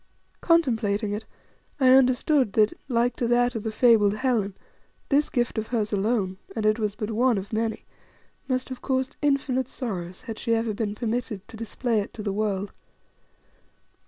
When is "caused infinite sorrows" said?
8.81-10.23